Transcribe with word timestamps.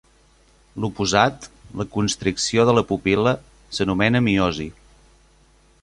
L'oposat, 0.85 1.45
la 1.81 1.87
constricció 1.97 2.65
de 2.71 2.75
la 2.79 2.85
pupil·la, 2.93 3.35
s'anomena 3.79 4.23
miosi. 4.31 4.69